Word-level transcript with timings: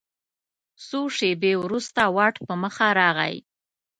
څو 0.87 0.99
شیبې 1.17 1.53
وروسته 1.63 2.01
واټ 2.15 2.35
په 2.45 2.53
مخه 2.63 2.87
راغی. 2.99 3.35